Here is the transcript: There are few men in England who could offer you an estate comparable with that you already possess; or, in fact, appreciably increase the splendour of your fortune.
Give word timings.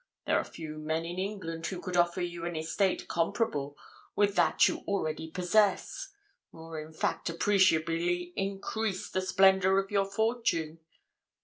There 0.25 0.39
are 0.39 0.43
few 0.43 0.79
men 0.79 1.05
in 1.05 1.19
England 1.19 1.67
who 1.67 1.79
could 1.79 1.95
offer 1.95 2.21
you 2.21 2.43
an 2.43 2.55
estate 2.55 3.07
comparable 3.07 3.77
with 4.15 4.33
that 4.35 4.67
you 4.67 4.79
already 4.87 5.29
possess; 5.29 6.09
or, 6.51 6.81
in 6.81 6.91
fact, 6.91 7.29
appreciably 7.29 8.33
increase 8.35 9.07
the 9.11 9.21
splendour 9.21 9.77
of 9.77 9.91
your 9.91 10.05
fortune. 10.05 10.79